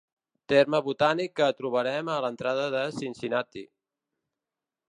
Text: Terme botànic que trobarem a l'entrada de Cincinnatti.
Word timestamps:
Terme 0.53 0.77
botànic 0.85 1.35
que 1.41 1.49
trobarem 1.59 2.09
a 2.13 2.17
l'entrada 2.25 2.65
de 2.77 2.81
Cincinnatti. 2.97 3.67